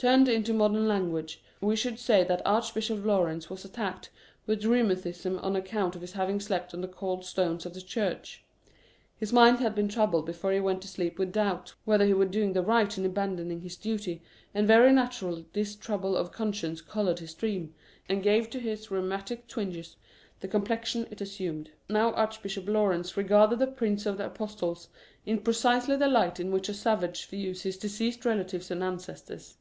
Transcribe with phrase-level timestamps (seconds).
[0.00, 4.08] Turned into modern language, we should say that Archbishop Laurence was attacked
[4.46, 7.82] with rheu matism on account of his having slept on the cold stones of the
[7.82, 8.42] church.
[9.18, 12.24] His mind had been troubled before he went to sleep with doubts whether he were
[12.24, 14.22] doing right in abandoning his duty,
[14.54, 18.16] and very naturally this trouble of conscience coloured his 5 Curiosities of Olden Times dream,
[18.16, 19.96] and gave to his rheumatic twinges
[20.40, 21.72] the com plexion it assumed.
[21.90, 24.88] Now Archbishop Laurence regarded the Prince of the Apostles
[25.26, 29.58] in precisely the light in which a savage views his deceased relatives and ancestors.